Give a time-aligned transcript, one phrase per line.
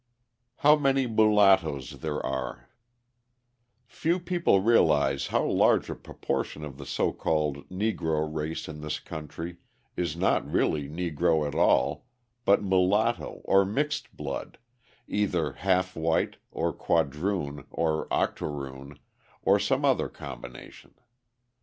[0.55, 2.69] How Many Mulattoes There Are
[3.85, 8.97] Few people realise how large a proportion of the so called Negro race in this
[8.99, 9.57] country
[9.95, 12.07] is not really Negro at all,
[12.45, 14.57] but mulatto or mixed blood,
[15.07, 18.97] either half white, or quadroon, or octoroon,
[19.43, 20.95] or some other combination.